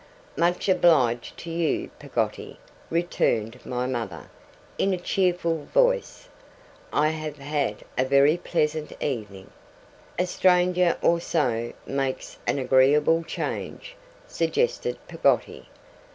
'Much 0.35 0.67
obliged 0.67 1.37
to 1.37 1.51
you, 1.51 1.91
Peggotty,' 1.99 2.57
returned 2.89 3.63
my 3.63 3.85
mother, 3.85 4.31
in 4.79 4.95
a 4.95 4.97
cheerful 4.97 5.65
voice, 5.75 6.27
'I 6.91 7.09
have 7.09 7.37
had 7.37 7.83
a 7.99 8.03
VERY 8.03 8.37
pleasant 8.37 8.93
evening.' 8.99 9.51
'A 10.17 10.25
stranger 10.25 10.97
or 11.03 11.19
so 11.19 11.71
makes 11.85 12.39
an 12.47 12.57
agreeable 12.57 13.23
change,' 13.23 13.95
suggested 14.27 14.97
Peggotty. 15.07 15.67